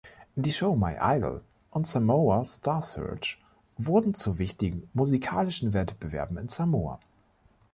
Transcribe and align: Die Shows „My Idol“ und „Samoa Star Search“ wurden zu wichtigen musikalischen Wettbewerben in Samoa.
Die 0.35 0.51
Shows 0.51 0.79
„My 0.79 0.97
Idol“ 0.99 1.43
und 1.69 1.85
„Samoa 1.85 2.43
Star 2.43 2.81
Search“ 2.81 3.39
wurden 3.77 4.15
zu 4.15 4.39
wichtigen 4.39 4.89
musikalischen 4.95 5.73
Wettbewerben 5.73 6.39
in 6.39 6.47
Samoa. 6.47 6.99